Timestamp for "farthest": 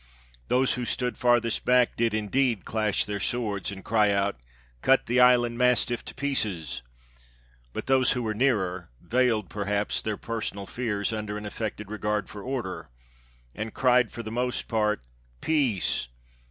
1.15-1.63